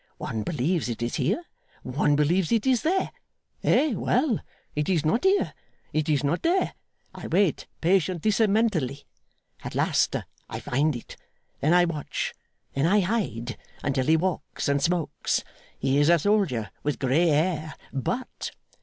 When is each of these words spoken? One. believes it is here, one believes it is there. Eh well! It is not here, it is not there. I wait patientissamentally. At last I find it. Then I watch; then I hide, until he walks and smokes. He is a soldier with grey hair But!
One. 0.17 0.41
believes 0.41 0.89
it 0.89 1.03
is 1.03 1.17
here, 1.17 1.43
one 1.83 2.15
believes 2.15 2.51
it 2.51 2.65
is 2.65 2.81
there. 2.81 3.11
Eh 3.63 3.93
well! 3.93 4.39
It 4.75 4.89
is 4.89 5.05
not 5.05 5.25
here, 5.25 5.53
it 5.93 6.09
is 6.09 6.23
not 6.23 6.41
there. 6.41 6.73
I 7.13 7.27
wait 7.27 7.67
patientissamentally. 7.83 9.03
At 9.63 9.75
last 9.75 10.15
I 10.49 10.59
find 10.59 10.95
it. 10.95 11.17
Then 11.59 11.75
I 11.75 11.85
watch; 11.85 12.33
then 12.73 12.87
I 12.87 13.01
hide, 13.01 13.59
until 13.83 14.07
he 14.07 14.17
walks 14.17 14.67
and 14.67 14.81
smokes. 14.81 15.43
He 15.77 15.99
is 15.99 16.09
a 16.09 16.17
soldier 16.17 16.71
with 16.81 16.97
grey 16.97 17.27
hair 17.27 17.75
But! 17.93 18.49